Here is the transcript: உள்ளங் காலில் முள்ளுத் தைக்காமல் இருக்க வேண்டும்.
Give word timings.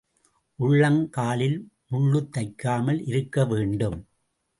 உள்ளங் 0.59 1.09
காலில் 1.09 1.69
முள்ளுத் 1.91 2.31
தைக்காமல் 2.31 3.01
இருக்க 3.07 3.45
வேண்டும். 3.45 3.99